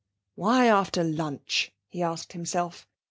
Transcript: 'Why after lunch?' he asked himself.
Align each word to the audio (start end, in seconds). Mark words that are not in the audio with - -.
'Why 0.33 0.65
after 0.65 1.03
lunch?' 1.03 1.71
he 1.89 2.01
asked 2.01 2.33
himself. 2.33 2.87